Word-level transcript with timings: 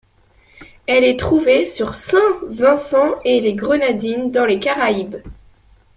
Elle 0.87 1.03
est 1.03 1.19
trouvée 1.19 1.67
sur 1.67 1.93
Saint-Vincent-et-les-Grenadines 1.93 4.31
dans 4.31 4.45
les 4.45 4.57
Caraïbes. 4.57 5.21